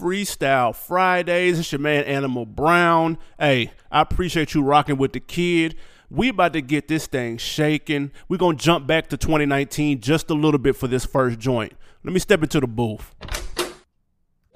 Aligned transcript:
Freestyle 0.00 0.74
Fridays. 0.74 1.58
It's 1.58 1.72
your 1.72 1.78
man 1.78 2.04
Animal 2.04 2.46
Brown. 2.46 3.18
Hey, 3.38 3.72
I 3.92 4.00
appreciate 4.00 4.54
you 4.54 4.62
rocking 4.62 4.96
with 4.96 5.12
the 5.12 5.20
kid. 5.20 5.76
We 6.08 6.30
about 6.30 6.54
to 6.54 6.62
get 6.62 6.88
this 6.88 7.06
thing 7.06 7.36
shaking. 7.36 8.10
We're 8.26 8.38
gonna 8.38 8.56
jump 8.56 8.86
back 8.86 9.08
to 9.10 9.18
2019 9.18 10.00
just 10.00 10.30
a 10.30 10.34
little 10.34 10.56
bit 10.56 10.74
for 10.74 10.88
this 10.88 11.04
first 11.04 11.38
joint. 11.38 11.74
Let 12.02 12.14
me 12.14 12.18
step 12.18 12.42
into 12.42 12.60
the 12.60 12.66
booth. 12.66 13.14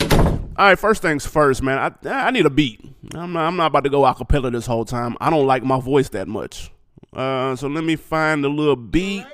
All 0.00 0.66
right, 0.68 0.79
first 0.79 1.02
things 1.02 1.27
first, 1.27 1.62
man. 1.62 1.79
I 1.79 2.08
I 2.08 2.30
need 2.30 2.46
a 2.46 2.50
beat. 2.50 2.80
I'm 3.14 3.34
not, 3.34 3.46
I'm 3.46 3.56
not 3.56 3.66
about 3.66 3.84
to 3.84 3.90
go 3.90 4.00
acapella 4.00 4.50
this 4.50 4.64
whole 4.64 4.86
time. 4.86 5.14
I 5.20 5.29
don't 5.29 5.46
like 5.46 5.62
my 5.62 5.79
voice 5.79 6.08
that 6.11 6.26
much. 6.26 6.72
Uh, 7.12 7.54
so 7.54 7.68
let 7.68 7.84
me 7.84 7.96
find 7.96 8.46
a 8.46 8.48
little 8.48 8.76
beat. 8.76 9.26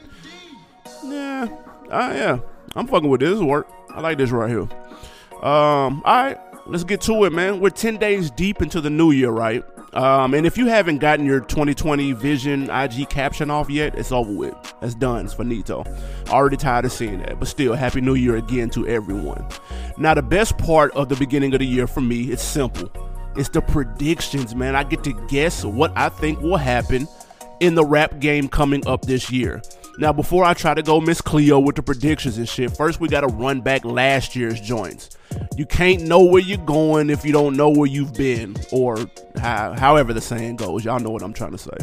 Yeah, 1.04 1.46
uh, 1.88 2.12
yeah. 2.16 2.40
I'm 2.74 2.88
fucking 2.88 3.08
with 3.08 3.20
this. 3.20 3.30
This 3.30 3.40
work. 3.40 3.68
I 3.90 4.00
like 4.00 4.18
this 4.18 4.30
right 4.30 4.50
here. 4.50 4.68
Um, 5.42 6.02
all 6.04 6.24
right, 6.24 6.38
let's 6.66 6.84
get 6.84 7.00
to 7.02 7.24
it, 7.24 7.32
man. 7.32 7.60
We're 7.60 7.70
10 7.70 7.96
days 7.96 8.30
deep 8.30 8.60
into 8.60 8.80
the 8.80 8.90
new 8.90 9.10
year, 9.10 9.30
right? 9.30 9.64
Um, 9.94 10.34
and 10.34 10.46
if 10.46 10.56
you 10.56 10.66
haven't 10.66 10.98
gotten 10.98 11.24
your 11.24 11.40
2020 11.40 12.12
Vision 12.12 12.70
IG 12.70 13.08
caption 13.08 13.50
off 13.50 13.68
yet, 13.70 13.96
it's 13.98 14.12
over 14.12 14.30
with. 14.30 14.54
It's 14.82 14.94
done. 14.94 15.24
It's 15.24 15.34
finito. 15.34 15.84
Already 16.28 16.56
tired 16.56 16.84
of 16.84 16.92
seeing 16.92 17.20
that, 17.20 17.38
but 17.40 17.48
still, 17.48 17.74
Happy 17.74 18.00
New 18.00 18.14
Year 18.14 18.36
again 18.36 18.70
to 18.70 18.86
everyone. 18.86 19.44
Now, 19.96 20.14
the 20.14 20.22
best 20.22 20.58
part 20.58 20.92
of 20.92 21.08
the 21.08 21.16
beginning 21.16 21.54
of 21.54 21.60
the 21.60 21.66
year 21.66 21.86
for 21.86 22.00
me, 22.02 22.30
it's 22.30 22.42
simple. 22.42 22.90
It's 23.34 23.48
the 23.48 23.62
predictions, 23.62 24.54
man. 24.54 24.76
I 24.76 24.84
get 24.84 25.02
to 25.04 25.12
guess 25.28 25.64
what 25.64 25.92
I 25.96 26.08
think 26.08 26.40
will 26.40 26.56
happen 26.56 27.08
in 27.60 27.74
the 27.74 27.84
rap 27.84 28.20
game 28.20 28.48
coming 28.48 28.86
up 28.86 29.02
this 29.06 29.30
year. 29.30 29.62
Now, 29.98 30.12
before 30.12 30.44
I 30.44 30.54
try 30.54 30.74
to 30.74 30.82
go 30.82 31.00
Miss 31.00 31.20
Cleo 31.20 31.58
with 31.58 31.76
the 31.76 31.82
predictions 31.82 32.38
and 32.38 32.48
shit, 32.48 32.76
first 32.76 33.00
we 33.00 33.08
got 33.08 33.22
to 33.22 33.26
run 33.26 33.60
back 33.60 33.84
last 33.84 34.36
year's 34.36 34.60
joints. 34.60 35.16
You 35.60 35.66
can't 35.66 36.04
know 36.04 36.24
where 36.24 36.40
you're 36.40 36.56
going 36.64 37.10
if 37.10 37.22
you 37.22 37.34
don't 37.34 37.54
know 37.54 37.68
where 37.68 37.86
you've 37.86 38.14
been, 38.14 38.56
or 38.72 38.96
how, 39.38 39.74
however 39.74 40.14
the 40.14 40.20
saying 40.22 40.56
goes. 40.56 40.86
Y'all 40.86 40.98
know 40.98 41.10
what 41.10 41.22
I'm 41.22 41.34
trying 41.34 41.52
to 41.52 41.58
say. 41.58 41.76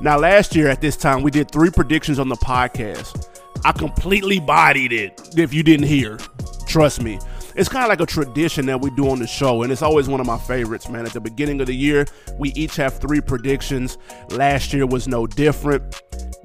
Now, 0.00 0.16
last 0.16 0.54
year 0.54 0.68
at 0.68 0.80
this 0.80 0.96
time, 0.96 1.24
we 1.24 1.32
did 1.32 1.50
three 1.50 1.70
predictions 1.70 2.20
on 2.20 2.28
the 2.28 2.36
podcast. 2.36 3.28
I 3.64 3.72
completely 3.72 4.38
bodied 4.38 4.92
it 4.92 5.20
if 5.36 5.52
you 5.52 5.64
didn't 5.64 5.88
hear. 5.88 6.20
Trust 6.68 7.02
me. 7.02 7.18
It's 7.56 7.68
kind 7.68 7.82
of 7.82 7.88
like 7.88 8.00
a 8.00 8.06
tradition 8.06 8.64
that 8.66 8.80
we 8.80 8.90
do 8.90 9.10
on 9.10 9.18
the 9.18 9.26
show, 9.26 9.64
and 9.64 9.72
it's 9.72 9.82
always 9.82 10.06
one 10.06 10.20
of 10.20 10.26
my 10.28 10.38
favorites, 10.38 10.88
man. 10.88 11.04
At 11.04 11.12
the 11.12 11.20
beginning 11.20 11.60
of 11.60 11.66
the 11.66 11.74
year, 11.74 12.06
we 12.38 12.50
each 12.52 12.76
have 12.76 13.00
three 13.00 13.20
predictions. 13.20 13.98
Last 14.30 14.72
year 14.72 14.86
was 14.86 15.08
no 15.08 15.26
different 15.26 16.00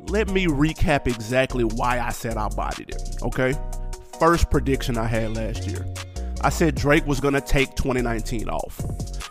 let 0.10 0.30
me 0.30 0.46
recap 0.46 1.08
exactly 1.08 1.64
why 1.64 2.00
I 2.00 2.10
said 2.10 2.38
I 2.38 2.48
bodied 2.50 2.90
it. 2.90 3.18
Okay. 3.24 3.54
First 4.20 4.50
prediction 4.50 4.98
I 4.98 5.08
had 5.08 5.36
last 5.36 5.68
year. 5.68 5.86
I 6.46 6.50
said 6.50 6.76
Drake 6.76 7.08
was 7.08 7.20
to 7.20 7.42
take 7.42 7.74
2019 7.74 8.50
off. 8.50 8.80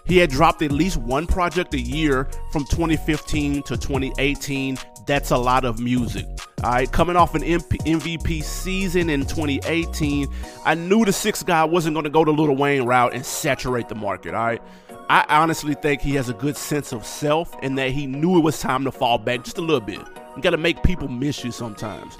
He 0.04 0.16
had 0.16 0.30
dropped 0.30 0.62
at 0.62 0.72
least 0.72 0.96
one 0.96 1.28
project 1.28 1.72
a 1.72 1.80
year 1.80 2.28
from 2.50 2.64
2015 2.64 3.62
to 3.62 3.76
2018. 3.76 4.76
That's 5.06 5.30
a 5.30 5.36
lot 5.36 5.64
of 5.64 5.78
music. 5.78 6.26
All 6.64 6.72
right, 6.72 6.90
coming 6.90 7.14
off 7.14 7.36
an 7.36 7.42
MVP 7.42 8.42
season 8.42 9.10
in 9.10 9.20
2018, 9.20 10.26
I 10.64 10.74
knew 10.74 11.04
the 11.04 11.12
sixth 11.12 11.46
guy 11.46 11.62
wasn't 11.62 11.94
going 11.94 12.02
to 12.02 12.10
go 12.10 12.24
the 12.24 12.32
Lil 12.32 12.56
Wayne 12.56 12.82
route 12.82 13.14
and 13.14 13.24
saturate 13.24 13.88
the 13.88 13.94
market. 13.94 14.34
All 14.34 14.46
right. 14.46 14.62
I 15.08 15.24
honestly 15.28 15.74
think 15.74 16.00
he 16.00 16.16
has 16.16 16.28
a 16.28 16.34
good 16.34 16.56
sense 16.56 16.92
of 16.92 17.06
self 17.06 17.54
and 17.62 17.78
that 17.78 17.90
he 17.90 18.08
knew 18.08 18.38
it 18.38 18.42
was 18.42 18.58
time 18.58 18.82
to 18.84 18.90
fall 18.90 19.18
back 19.18 19.44
just 19.44 19.58
a 19.58 19.60
little 19.60 19.80
bit. 19.80 20.00
You 20.34 20.42
got 20.42 20.50
to 20.50 20.56
make 20.56 20.82
people 20.82 21.06
miss 21.06 21.44
you 21.44 21.52
sometimes. 21.52 22.18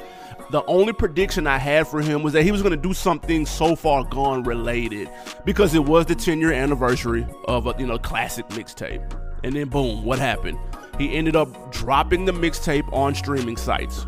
The 0.55 0.65
only 0.67 0.93
prediction 0.93 1.49
I 1.49 1.59
had 1.59 1.89
for 1.89 2.01
him 2.01 2.23
was 2.23 2.33
that 2.35 2.45
he 2.45 2.53
was 2.53 2.63
going 2.63 2.71
to 2.71 2.81
do 2.81 2.95
something 2.95 3.45
so 3.45 3.75
far 3.75 4.05
gone 4.05 4.45
related 4.45 5.11
because 5.45 5.75
it 5.75 5.85
was 5.85 6.07
the 6.07 6.15
10 6.15 6.39
year 6.39 6.53
anniversary 6.53 7.27
of 7.47 7.67
a 7.67 7.75
you 7.77 7.89
know 7.89 7.99
classic 7.99 8.47
mixtape. 8.51 9.03
And 9.43 9.57
then 9.57 9.69
boom, 9.69 10.05
what 10.05 10.21
happened? 10.21 10.61
He 10.97 11.13
ended 11.17 11.35
up 11.35 11.73
dropping 11.73 12.25
the 12.25 12.31
mixtape 12.31 12.89
on 12.93 13.17
streaming 13.17 13.57
sites. 13.57 14.07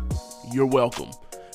You're 0.49 0.67
welcome. 0.67 1.09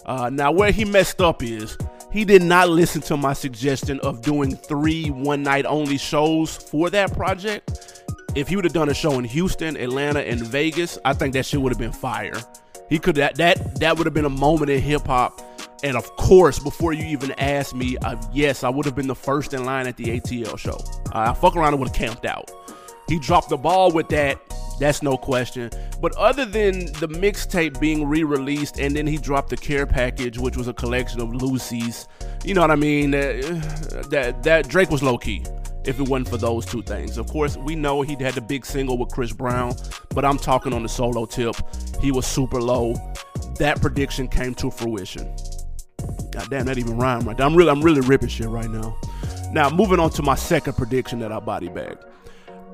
Uh, 0.04 0.28
now, 0.28 0.52
where 0.52 0.70
he 0.70 0.84
messed 0.84 1.22
up 1.22 1.42
is 1.42 1.78
he 2.12 2.26
did 2.26 2.42
not 2.42 2.68
listen 2.68 3.00
to 3.00 3.16
my 3.16 3.32
suggestion 3.32 3.98
of 4.00 4.20
doing 4.20 4.54
three 4.54 5.08
one 5.08 5.42
night 5.42 5.64
only 5.64 5.96
shows 5.96 6.54
for 6.54 6.90
that 6.90 7.14
project 7.14 8.04
if 8.34 8.46
he 8.46 8.56
would 8.56 8.66
have 8.66 8.74
done 8.74 8.90
a 8.90 8.94
show 8.94 9.18
in 9.18 9.24
Houston, 9.24 9.74
Atlanta, 9.78 10.20
and 10.20 10.46
Vegas, 10.46 10.98
I 11.02 11.14
think 11.14 11.32
that 11.32 11.46
shit 11.46 11.62
would 11.62 11.72
have 11.72 11.78
been 11.78 11.92
fire. 11.92 12.34
He 12.92 12.98
could 12.98 13.14
that 13.14 13.36
that 13.36 13.80
that 13.80 13.96
would 13.96 14.06
have 14.06 14.12
been 14.12 14.26
a 14.26 14.28
moment 14.28 14.70
in 14.70 14.78
hip 14.78 15.06
hop. 15.06 15.40
And 15.82 15.96
of 15.96 16.14
course, 16.16 16.58
before 16.58 16.92
you 16.92 17.06
even 17.06 17.32
asked 17.38 17.74
me, 17.74 17.96
uh, 17.96 18.16
yes, 18.34 18.64
I 18.64 18.68
would 18.68 18.84
have 18.84 18.94
been 18.94 19.06
the 19.06 19.14
first 19.14 19.54
in 19.54 19.64
line 19.64 19.86
at 19.86 19.96
the 19.96 20.20
ATL 20.20 20.58
show. 20.58 20.78
Uh, 21.06 21.30
I 21.30 21.32
fuck 21.32 21.56
around 21.56 21.72
and 21.72 21.78
would 21.78 21.88
have 21.88 21.96
camped 21.96 22.26
out. 22.26 22.50
He 23.08 23.18
dropped 23.18 23.48
the 23.48 23.56
ball 23.56 23.92
with 23.92 24.08
that. 24.10 24.38
That's 24.78 25.02
no 25.02 25.16
question. 25.16 25.70
But 26.02 26.14
other 26.16 26.44
than 26.44 26.84
the 27.00 27.08
mixtape 27.08 27.80
being 27.80 28.06
re-released, 28.06 28.78
and 28.78 28.94
then 28.94 29.06
he 29.06 29.16
dropped 29.16 29.48
the 29.48 29.56
care 29.56 29.86
package, 29.86 30.36
which 30.36 30.58
was 30.58 30.68
a 30.68 30.74
collection 30.74 31.22
of 31.22 31.30
loosies. 31.30 32.06
You 32.44 32.52
know 32.52 32.60
what 32.60 32.70
I 32.70 32.76
mean? 32.76 33.14
Uh, 33.14 33.62
that 34.10 34.42
that 34.42 34.68
Drake 34.68 34.90
was 34.90 35.02
low 35.02 35.16
key 35.16 35.46
if 35.84 35.98
it 35.98 36.08
wasn't 36.08 36.28
for 36.28 36.36
those 36.36 36.64
two 36.64 36.82
things. 36.82 37.18
Of 37.18 37.26
course, 37.26 37.56
we 37.56 37.74
know 37.74 38.02
he 38.02 38.16
had 38.22 38.34
the 38.34 38.40
big 38.40 38.64
single 38.64 38.98
with 38.98 39.10
Chris 39.10 39.32
Brown, 39.32 39.74
but 40.10 40.24
I'm 40.24 40.38
talking 40.38 40.72
on 40.72 40.82
the 40.82 40.88
solo 40.88 41.24
tip. 41.24 41.56
He 42.00 42.12
was 42.12 42.26
super 42.26 42.60
low. 42.60 42.94
That 43.58 43.80
prediction 43.80 44.28
came 44.28 44.54
to 44.56 44.70
fruition. 44.70 45.34
God 46.30 46.48
damn, 46.50 46.66
that 46.66 46.78
even 46.78 46.96
rhyme 46.96 47.20
right 47.26 47.36
there. 47.36 47.46
I'm 47.46 47.54
really, 47.54 47.70
I'm 47.70 47.82
really 47.82 48.00
ripping 48.00 48.28
shit 48.28 48.48
right 48.48 48.70
now. 48.70 48.96
Now, 49.52 49.68
moving 49.68 50.00
on 50.00 50.10
to 50.10 50.22
my 50.22 50.34
second 50.34 50.76
prediction 50.76 51.18
that 51.18 51.30
I 51.30 51.38
body 51.40 51.68
bagged. 51.68 52.04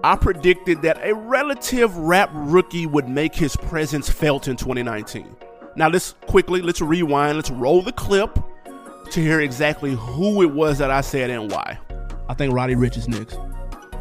I 0.05 0.15
predicted 0.15 0.83
that 0.83 1.01
a 1.03 1.13
relative 1.13 1.97
rap 1.97 2.31
rookie 2.33 2.87
would 2.87 3.09
make 3.09 3.35
his 3.35 3.57
presence 3.57 4.09
felt 4.09 4.47
in 4.47 4.57
2019. 4.57 5.37
Now, 5.75 5.89
let's 5.89 6.13
quickly, 6.29 6.63
let's 6.63 6.81
rewind, 6.81 7.37
let's 7.37 7.51
roll 7.51 7.83
the 7.83 7.93
clip 7.93 8.39
to 9.11 9.21
hear 9.21 9.41
exactly 9.41 9.95
who 9.95 10.43
it 10.43 10.53
was 10.53 10.79
that 10.79 10.91
I 10.91 11.01
said 11.01 11.31
and 11.31 11.51
why. 11.51 11.79
I 12.29 12.35
think 12.35 12.53
Roddy 12.55 12.75
Ricch 12.75 12.97
is 12.97 13.09
next. 13.09 13.39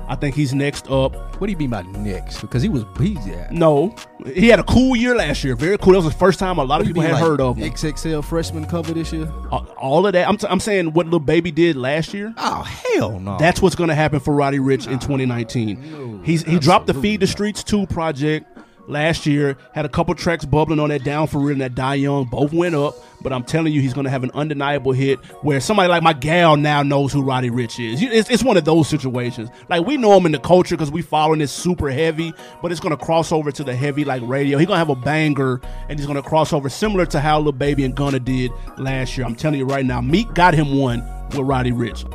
I 0.10 0.16
think 0.16 0.36
he's 0.36 0.54
next 0.54 0.90
up. 0.90 1.16
What 1.40 1.48
do 1.48 1.52
you 1.52 1.58
mean 1.58 1.70
by 1.70 1.82
next? 1.82 2.40
Because 2.40 2.62
he 2.64 2.70
was 2.70 2.86
he's 2.98 3.26
yeah. 3.28 3.50
No, 3.52 3.94
he 4.34 4.48
had 4.48 4.58
a 4.60 4.64
cool 4.64 4.96
year 4.96 5.16
last 5.16 5.44
year. 5.44 5.54
Very 5.54 5.78
cool. 5.78 5.94
That 5.94 6.00
was 6.04 6.06
the 6.14 6.18
first 6.18 6.40
time 6.40 6.58
a 6.60 6.64
lot 6.64 6.80
of 6.80 6.88
people 6.88 7.02
had 7.02 7.12
like 7.14 7.22
heard 7.22 7.42
of 7.42 7.58
him. 7.58 7.70
XXL 7.70 8.24
freshman 8.24 8.66
cover 8.66 8.94
this 8.94 9.12
year. 9.12 9.30
Uh, 9.52 9.58
all 9.78 10.08
of 10.08 10.14
that. 10.14 10.28
I'm, 10.28 10.38
t- 10.38 10.48
I'm 10.50 10.62
saying 10.62 10.94
what 10.94 11.08
Lil 11.08 11.20
Baby 11.20 11.52
did 11.52 11.76
last 11.76 12.14
year. 12.14 12.34
Oh 12.38 12.62
hell 12.62 13.20
no. 13.20 13.38
That's 13.38 13.62
what's 13.62 13.76
going 13.76 13.90
to 13.90 13.96
happen 13.96 14.22
for 14.22 14.34
Roddy 14.34 14.60
Ricch 14.60 14.88
in 14.88 14.98
2019. 15.00 15.92
No, 15.92 16.24
He's 16.24 16.44
he 16.44 16.58
dropped 16.58 16.88
the 16.88 16.94
Feed 16.94 17.20
the 17.20 17.28
Streets 17.28 17.62
2 17.66 17.88
project 17.88 18.57
last 18.88 19.26
year. 19.26 19.58
Had 19.74 19.86
a 19.86 19.90
couple 19.90 20.16
tracks 20.16 20.46
bubbling 20.46 20.80
on 20.80 20.90
that 20.90 21.04
Down 21.04 21.28
for 21.28 21.40
Real 21.40 21.52
and 21.54 21.62
that 21.62 21.76
Die 21.76 21.96
Young. 21.96 22.26
Both 22.26 22.54
went 22.54 22.76
up, 22.76 22.96
but 23.22 23.32
I'm 23.32 23.44
telling 23.44 23.74
you, 23.74 23.82
he's 23.82 23.94
going 23.94 24.06
to 24.06 24.10
have 24.10 24.24
an 24.24 24.32
undeniable 24.34 24.92
hit 24.92 25.20
where 25.44 25.60
somebody 25.60 25.90
like 25.90 26.04
my 26.04 26.14
gal 26.14 26.58
now 26.58 26.84
knows 26.84 27.14
who 27.14 27.22
Roddy 27.22 27.50
Ricch 27.50 27.84
is. 27.84 28.02
It's, 28.02 28.30
it's 28.30 28.44
one 28.44 28.58
of 28.58 28.66
those 28.66 28.88
situations. 28.88 29.50
Like 29.70 29.86
we 29.86 29.98
know 29.98 30.16
him 30.18 30.26
in 30.26 30.32
the 30.32 30.40
culture 30.40 30.76
because 30.76 30.92
we 30.92 31.02
following 31.02 31.40
this 31.40 31.52
super 31.52 31.90
heavy, 31.90 32.34
but 32.62 32.72
it's 32.72 32.82
going 32.82 32.98
to 32.98 33.04
cross 33.04 33.32
over 33.32 33.52
to 33.52 33.64
the 33.64 33.76
heavy 33.76 34.06
like 34.06 34.22
radio. 34.26 34.58
He's 34.58 34.68
going 34.68 34.76
to 34.76 34.86
have 34.86 34.90
a 34.90 34.96
banger 34.96 35.62
and 35.90 36.00
he's 36.00 36.08
going 36.08 36.22
to 36.22 36.28
cross 36.28 36.54
over 36.54 36.70
similar 36.70 37.06
to 37.08 37.20
how 37.20 37.40
Lil 37.40 37.52
Baby 37.52 37.86
and 37.86 37.96
Gunna 37.96 38.20
did 38.20 38.52
last 38.78 39.18
year. 39.18 39.26
I'm 39.26 39.36
telling 39.36 39.60
you 39.60 39.66
right 39.66 39.86
now, 39.86 40.02
Meek 40.02 40.34
got 40.34 40.54
him 40.54 40.78
one 40.78 41.04
with 41.30 41.40
Roddy 41.40 41.72
Ricch. 41.72 42.06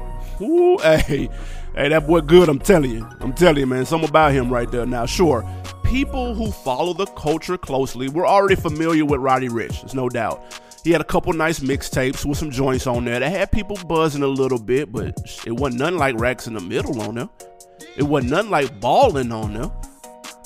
Ooh, 0.41 0.79
hey. 0.79 1.29
Hey, 1.75 1.89
that 1.89 2.07
boy 2.07 2.21
good, 2.21 2.51
I'm 2.51 2.59
telling 2.59 2.91
you. 2.91 3.09
I'm 3.21 3.33
telling 3.33 3.57
you, 3.57 3.67
man. 3.67 3.87
Something 3.87 4.11
about 4.11 4.33
him 4.33 4.53
right 4.53 4.71
there. 4.71 4.85
Now, 4.85 5.07
sure, 5.07 5.43
people 5.93 6.35
who 6.35 6.51
follow 6.51 6.95
the 6.95 7.05
culture 7.05 7.59
closely 7.59 8.09
were 8.09 8.27
already 8.27 8.55
familiar 8.55 9.05
with 9.05 9.21
Roddy 9.21 9.51
Ricch, 9.51 9.83
there's 9.83 9.95
no 9.95 10.09
doubt. 10.09 10.43
He 10.85 10.91
had 10.91 11.03
a 11.03 11.05
couple 11.05 11.35
nice 11.35 11.61
mixtapes 11.61 12.25
with 12.25 12.39
some 12.39 12.51
joints 12.51 12.87
on 12.87 13.05
there 13.05 13.21
that 13.21 13.31
had 13.31 13.53
people 13.53 13.77
buzzing 13.87 14.23
a 14.23 14.27
little 14.27 14.59
bit, 14.59 14.91
but 14.91 15.15
it 15.47 15.53
wasn't 15.53 15.81
nothing 15.81 15.99
like 15.99 16.19
Racks 16.19 16.47
in 16.47 16.55
the 16.55 16.63
Middle 16.63 16.99
on 17.03 17.17
there. 17.17 17.29
It 17.99 18.05
wasn't 18.05 18.31
nothing 18.31 18.51
like 18.51 18.81
Ballin' 18.81 19.33
on 19.33 19.53
there. 19.53 19.71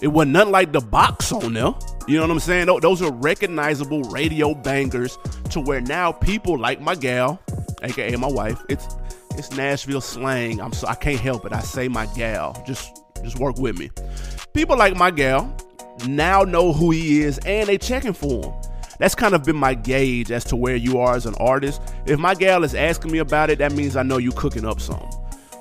It 0.02 0.08
wasn't 0.08 0.32
nothing 0.32 0.50
like 0.50 0.72
The 0.72 0.80
Box 0.80 1.30
on 1.30 1.52
there. 1.54 1.72
You 2.08 2.16
know 2.16 2.22
what 2.22 2.32
I'm 2.32 2.40
saying? 2.40 2.66
Those 2.80 3.00
are 3.00 3.12
recognizable 3.12 4.02
radio 4.02 4.52
bangers 4.52 5.16
to 5.50 5.60
where 5.60 5.80
now 5.80 6.10
people 6.10 6.58
like 6.58 6.80
my 6.80 6.96
gal, 6.96 7.40
aka 7.82 8.16
my 8.16 8.26
wife, 8.26 8.60
it's 8.68 8.96
it's 9.36 9.52
Nashville 9.52 10.00
slang. 10.00 10.60
I'm 10.60 10.72
so 10.72 10.88
I 10.88 10.96
can't 10.96 11.20
help 11.20 11.46
it. 11.46 11.52
I 11.52 11.60
say 11.60 11.86
my 11.86 12.06
gal. 12.16 12.60
Just 12.66 13.00
just 13.22 13.38
work 13.38 13.58
with 13.58 13.78
me. 13.78 13.90
People 14.56 14.78
like 14.78 14.96
my 14.96 15.10
gal 15.10 15.54
now 16.06 16.42
know 16.42 16.72
who 16.72 16.90
he 16.90 17.20
is 17.20 17.36
and 17.44 17.68
they 17.68 17.76
checking 17.76 18.14
for 18.14 18.46
him. 18.46 18.54
That's 18.98 19.14
kind 19.14 19.34
of 19.34 19.44
been 19.44 19.54
my 19.54 19.74
gauge 19.74 20.32
as 20.32 20.44
to 20.44 20.56
where 20.56 20.76
you 20.76 20.98
are 20.98 21.14
as 21.14 21.26
an 21.26 21.34
artist. 21.38 21.82
If 22.06 22.18
my 22.18 22.34
gal 22.34 22.64
is 22.64 22.74
asking 22.74 23.12
me 23.12 23.18
about 23.18 23.50
it, 23.50 23.58
that 23.58 23.72
means 23.72 23.96
I 23.96 24.02
know 24.02 24.16
you 24.16 24.32
cooking 24.32 24.64
up 24.64 24.80
some. 24.80 25.06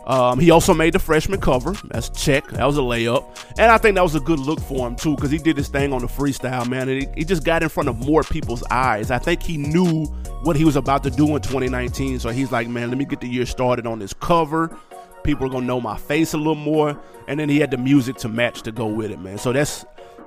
Um, 0.05 0.39
he 0.39 0.49
also 0.49 0.73
made 0.73 0.93
the 0.93 0.99
freshman 0.99 1.41
cover. 1.41 1.73
That's 1.89 2.07
check. 2.09 2.47
That 2.51 2.63
was 2.63 2.77
a 2.77 2.81
layup. 2.81 3.25
And 3.57 3.69
I 3.69 3.77
think 3.77 3.95
that 3.95 4.01
was 4.03 4.15
a 4.15 4.21
good 4.21 4.39
look 4.39 4.61
for 4.61 4.87
him, 4.87 4.95
too, 4.95 5.15
because 5.15 5.29
he 5.31 5.39
did 5.39 5.57
his 5.57 5.67
thing 5.67 5.91
on 5.91 6.01
the 6.01 6.07
freestyle, 6.07 6.65
man. 6.65 6.87
And 6.87 7.01
he, 7.01 7.07
he, 7.17 7.25
just 7.25 7.43
got 7.43 7.63
in 7.63 7.69
front 7.69 7.89
of 7.89 7.97
more 7.97 8.23
people's 8.23 8.63
eyes. 8.71 9.11
I 9.11 9.17
think 9.17 9.43
he 9.43 9.57
knew 9.57 10.05
what 10.43 10.55
he 10.55 10.63
was 10.63 10.77
about 10.77 11.03
to 11.03 11.09
do 11.09 11.35
in 11.35 11.41
2019. 11.41 12.19
So 12.19 12.29
he's 12.29 12.51
like, 12.51 12.69
man, 12.69 12.87
let 12.89 12.97
me 12.97 13.03
get 13.03 13.19
the 13.19 13.27
year 13.27 13.45
started 13.45 13.85
on 13.85 13.99
this 13.99 14.13
cover. 14.13 14.77
People 15.25 15.47
are 15.47 15.49
gonna 15.49 15.65
know 15.65 15.81
my 15.81 15.97
face 15.97 16.33
a 16.33 16.37
little 16.37 16.55
more, 16.55 16.97
and 17.27 17.39
then 17.39 17.49
he 17.49 17.59
had 17.59 17.71
the 17.71 17.77
music 17.77 18.15
to 18.17 18.29
match 18.29 18.61
to 18.61 18.71
go 18.71 18.85
with 18.85 19.11
it, 19.11 19.19
man. 19.19 19.39
So 19.39 19.51
that's 19.51 19.83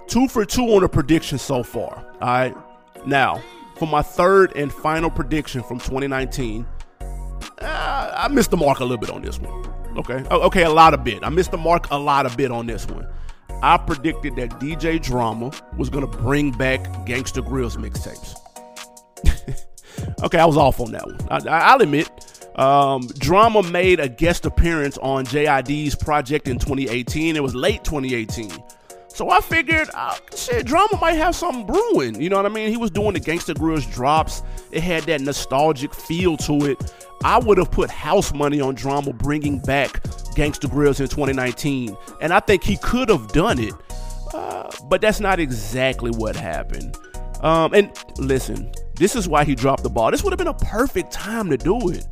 two 0.08 0.26
for 0.26 0.44
two 0.44 0.64
on 0.64 0.82
the 0.82 0.88
prediction 0.88 1.38
so 1.38 1.62
far. 1.62 2.04
All 2.20 2.28
right. 2.28 2.54
Now, 3.06 3.40
for 3.76 3.86
my 3.86 4.02
third 4.02 4.56
and 4.56 4.72
final 4.72 5.08
prediction 5.08 5.62
from 5.62 5.78
2019, 5.78 6.66
uh, 7.60 8.12
I 8.16 8.28
missed 8.28 8.50
the 8.50 8.56
mark 8.56 8.80
a 8.80 8.84
little 8.84 8.98
bit 8.98 9.10
on 9.10 9.22
this 9.22 9.38
one. 9.38 9.72
Okay. 9.96 10.24
Okay, 10.30 10.64
a 10.64 10.70
lot 10.70 10.94
of 10.94 11.04
bit. 11.04 11.22
I 11.22 11.28
missed 11.28 11.52
the 11.52 11.58
mark 11.58 11.86
a 11.90 11.98
lot 11.98 12.26
of 12.26 12.36
bit 12.36 12.50
on 12.50 12.66
this 12.66 12.86
one. 12.86 13.06
I 13.62 13.76
predicted 13.76 14.36
that 14.36 14.50
DJ 14.60 15.00
Drama 15.00 15.52
was 15.76 15.90
gonna 15.90 16.06
bring 16.06 16.50
back 16.50 16.82
Gangsta 17.06 17.40
Grillz 17.46 17.76
mixtapes. 17.76 18.34
okay, 20.22 20.38
I 20.38 20.44
was 20.44 20.56
off 20.56 20.80
on 20.80 20.92
that 20.92 21.06
one. 21.06 21.18
I, 21.30 21.74
will 21.74 21.82
admit. 21.82 22.17
Um, 22.58 23.06
Drama 23.18 23.62
made 23.62 24.00
a 24.00 24.08
guest 24.08 24.44
appearance 24.44 24.98
on 24.98 25.24
JID's 25.24 25.94
project 25.94 26.48
in 26.48 26.58
2018. 26.58 27.36
It 27.36 27.42
was 27.42 27.54
late 27.54 27.84
2018. 27.84 28.50
So 29.06 29.30
I 29.30 29.40
figured, 29.40 29.88
uh, 29.94 30.16
shit, 30.36 30.66
Drama 30.66 30.98
might 31.00 31.12
have 31.12 31.34
something 31.34 31.66
brewing. 31.66 32.20
You 32.20 32.28
know 32.28 32.36
what 32.36 32.46
I 32.46 32.50
mean? 32.50 32.68
He 32.70 32.76
was 32.76 32.90
doing 32.90 33.14
the 33.14 33.20
Gangsta 33.20 33.54
Grillz 33.54 33.90
drops. 33.92 34.42
It 34.72 34.82
had 34.82 35.04
that 35.04 35.20
nostalgic 35.20 35.94
feel 35.94 36.36
to 36.38 36.66
it. 36.66 36.94
I 37.24 37.38
would 37.38 37.58
have 37.58 37.70
put 37.70 37.90
house 37.90 38.32
money 38.32 38.60
on 38.60 38.74
Drama 38.74 39.12
bringing 39.12 39.60
back 39.60 40.02
Gangsta 40.34 40.70
Grillz 40.70 41.00
in 41.00 41.08
2019, 41.08 41.96
and 42.20 42.32
I 42.32 42.40
think 42.40 42.62
he 42.62 42.76
could 42.76 43.08
have 43.08 43.28
done 43.28 43.58
it. 43.58 43.74
Uh, 44.34 44.70
but 44.84 45.00
that's 45.00 45.20
not 45.20 45.40
exactly 45.40 46.10
what 46.10 46.36
happened. 46.36 46.96
Um, 47.40 47.72
and 47.72 47.90
listen, 48.18 48.70
this 48.96 49.16
is 49.16 49.28
why 49.28 49.44
he 49.44 49.54
dropped 49.54 49.82
the 49.82 49.90
ball. 49.90 50.10
This 50.10 50.22
would 50.22 50.32
have 50.32 50.38
been 50.38 50.48
a 50.48 50.54
perfect 50.54 51.12
time 51.12 51.50
to 51.50 51.56
do 51.56 51.88
it. 51.90 52.06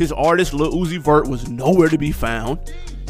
His 0.00 0.12
artist 0.12 0.54
Lil 0.54 0.72
Uzi 0.72 0.98
Vert 0.98 1.28
was 1.28 1.50
nowhere 1.50 1.90
to 1.90 1.98
be 1.98 2.10
found. 2.10 2.58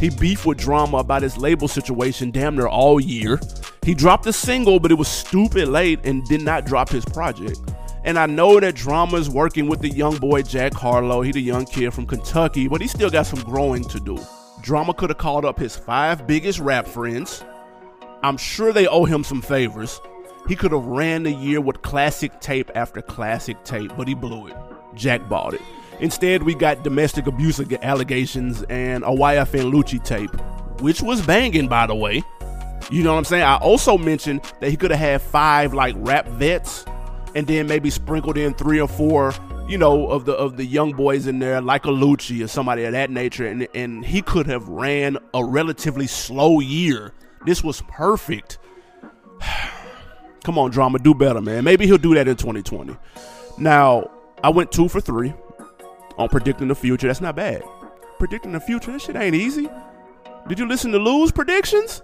He 0.01 0.11
beefed 0.11 0.45
with 0.45 0.59
drama 0.59 0.97
about 0.97 1.23
his 1.23 1.39
label 1.39 1.69
situation 1.69 2.33
damn 2.33 2.57
near 2.57 2.67
all 2.67 2.99
year. 2.99 3.39
He 3.85 3.95
dropped 3.95 4.27
a 4.27 4.33
single, 4.33 4.81
but 4.81 4.91
it 4.91 4.97
was 4.97 5.07
stupid 5.07 5.69
late 5.69 6.01
and 6.03 6.25
did 6.25 6.43
not 6.43 6.67
drop 6.67 6.89
his 6.89 7.05
project. 7.05 7.61
And 8.03 8.19
I 8.19 8.27
know 8.27 8.59
that 8.59 8.75
drama 8.75 9.19
is 9.19 9.31
working 9.31 9.69
with 9.69 9.81
the 9.81 9.89
young 9.89 10.17
boy 10.17 10.43
Jack 10.43 10.75
Harlow. 10.75 11.23
He 11.23 11.31
the 11.31 11.41
young 11.41 11.65
kid 11.65 11.95
from 11.95 12.09
Kentucky, 12.09 12.67
but 12.67 12.81
he 12.81 12.89
still 12.89 13.09
got 13.09 13.27
some 13.27 13.45
growing 13.45 13.85
to 13.85 14.01
do. 14.01 14.19
Drama 14.61 14.93
could 14.93 15.11
have 15.11 15.19
called 15.19 15.45
up 15.45 15.61
his 15.61 15.77
five 15.77 16.27
biggest 16.27 16.59
rap 16.59 16.89
friends. 16.89 17.45
I'm 18.25 18.37
sure 18.37 18.73
they 18.73 18.89
owe 18.89 19.05
him 19.05 19.23
some 19.23 19.43
favors. 19.43 20.01
He 20.49 20.57
could 20.57 20.73
have 20.73 20.87
ran 20.87 21.23
the 21.23 21.31
year 21.31 21.61
with 21.61 21.83
classic 21.83 22.41
tape 22.41 22.69
after 22.75 23.01
classic 23.01 23.63
tape, 23.63 23.93
but 23.97 24.09
he 24.09 24.15
blew 24.15 24.49
it. 24.49 24.57
Jack 24.97 25.29
bought 25.29 25.55
it. 25.55 25.63
Instead, 26.01 26.43
we 26.43 26.55
got 26.55 26.83
domestic 26.83 27.27
abuse 27.27 27.61
allegations 27.83 28.63
and 28.65 29.05
a 29.05 29.09
YFN 29.09 29.71
Lucci 29.71 30.03
tape, 30.03 30.31
which 30.81 31.03
was 31.03 31.25
banging, 31.27 31.69
by 31.69 31.87
the 31.87 31.95
way. 31.95 32.23
You 32.91 33.05
know 33.05 33.13
what 33.13 33.19
I'm 33.19 33.25
saying? 33.25 33.45
I 33.45 33.57
also 33.59 33.99
mentioned 33.99 34.43
that 34.61 34.71
he 34.71 34.77
could 34.77 34.91
have 34.91 35.01
had 35.01 35.23
five 35.23 35.75
like 35.75 35.95
rap 35.99 36.27
vets, 36.27 36.87
and 37.35 37.47
then 37.47 37.67
maybe 37.67 37.91
sprinkled 37.91 38.39
in 38.39 38.55
three 38.55 38.81
or 38.81 38.89
four, 38.89 39.35
you 39.69 39.77
know, 39.77 40.09
of 40.09 40.25
the 40.25 40.33
of 40.33 40.57
the 40.57 40.65
young 40.65 40.93
boys 40.93 41.27
in 41.27 41.39
there, 41.39 41.61
like 41.61 41.85
a 41.85 41.91
Lucci 41.91 42.43
or 42.43 42.49
somebody 42.49 42.85
of 42.85 42.93
that 42.93 43.11
nature, 43.11 43.47
and 43.47 43.69
and 43.75 44.05
he 44.05 44.23
could 44.23 44.47
have 44.47 44.67
ran 44.69 45.19
a 45.35 45.45
relatively 45.45 46.07
slow 46.07 46.61
year. 46.61 47.13
This 47.45 47.63
was 47.63 47.83
perfect. 47.83 48.59
Come 50.45 50.59
on, 50.59 50.71
drama, 50.71 50.99
do 50.99 51.15
better, 51.15 51.43
man. 51.43 51.65
Maybe 51.65 51.87
he'll 51.87 51.99
do 51.99 52.15
that 52.15 52.27
in 52.27 52.35
2020. 52.35 52.97
Now, 53.59 54.11
I 54.43 54.49
went 54.49 54.73
two 54.73 54.89
for 54.89 55.03
three 55.03 55.35
on 56.21 56.29
predicting 56.29 56.69
the 56.69 56.75
future. 56.75 57.07
That's 57.07 57.21
not 57.21 57.35
bad. 57.35 57.63
Predicting 58.19 58.53
the 58.53 58.61
future, 58.61 58.93
this 58.93 59.05
shit 59.05 59.17
ain't 59.17 59.35
easy. 59.35 59.69
Did 60.49 60.59
you 60.59 60.67
listen 60.67 60.93
to 60.93 60.99
Lou's 60.99 61.33
predictions? 61.33 62.03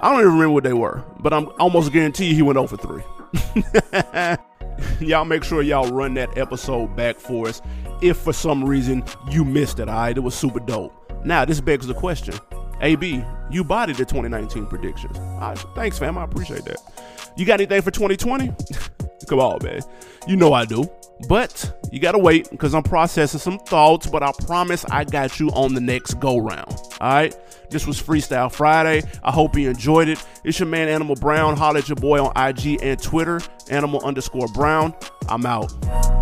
I 0.00 0.10
don't 0.10 0.20
even 0.20 0.32
remember 0.32 0.52
what 0.52 0.64
they 0.64 0.72
were, 0.72 1.04
but 1.20 1.32
I'm 1.32 1.48
almost 1.58 1.92
guarantee 1.92 2.34
he 2.34 2.42
went 2.42 2.58
over 2.58 2.76
3. 2.76 3.02
y'all 5.06 5.24
make 5.24 5.44
sure 5.44 5.62
y'all 5.62 5.90
run 5.90 6.14
that 6.14 6.36
episode 6.36 6.94
back 6.96 7.16
for 7.16 7.48
us 7.48 7.62
if 8.02 8.16
for 8.18 8.32
some 8.32 8.64
reason 8.64 9.04
you 9.30 9.44
missed 9.44 9.78
it, 9.78 9.88
alright? 9.88 10.16
It 10.16 10.20
was 10.20 10.34
super 10.34 10.60
dope. 10.60 10.92
Now, 11.24 11.44
this 11.44 11.60
begs 11.60 11.86
the 11.86 11.94
question. 11.94 12.34
AB, 12.80 13.24
you 13.50 13.64
bodied 13.64 13.96
the 13.96 14.04
2019 14.04 14.66
predictions. 14.66 15.16
Thanks, 15.74 15.98
fam. 15.98 16.18
I 16.18 16.24
appreciate 16.24 16.64
that. 16.64 16.78
You 17.36 17.46
got 17.46 17.60
anything 17.60 17.82
for 17.82 17.90
2020? 17.90 18.52
Come 19.26 19.40
on, 19.40 19.58
man. 19.62 19.80
You 20.26 20.36
know 20.36 20.52
I 20.52 20.64
do. 20.64 20.90
But 21.28 21.78
you 21.90 21.98
gotta 21.98 22.18
wait 22.18 22.50
because 22.50 22.74
I'm 22.74 22.82
processing 22.82 23.40
some 23.40 23.58
thoughts, 23.58 24.06
but 24.06 24.22
I 24.22 24.32
promise 24.44 24.84
I 24.90 25.04
got 25.04 25.40
you 25.40 25.48
on 25.50 25.72
the 25.72 25.80
next 25.80 26.20
go 26.20 26.36
round. 26.36 26.74
Alright? 27.00 27.36
This 27.70 27.86
was 27.86 28.00
Freestyle 28.00 28.52
Friday. 28.52 29.02
I 29.22 29.32
hope 29.32 29.56
you 29.56 29.70
enjoyed 29.70 30.08
it. 30.08 30.22
It's 30.44 30.58
your 30.58 30.68
man 30.68 30.88
Animal 30.88 31.16
Brown. 31.16 31.56
Holler 31.56 31.78
at 31.78 31.88
your 31.88 31.96
boy 31.96 32.22
on 32.22 32.32
IG 32.36 32.82
and 32.82 33.02
Twitter, 33.02 33.40
Animal 33.70 34.04
underscore 34.04 34.48
Brown. 34.48 34.94
I'm 35.28 35.46
out. 35.46 36.15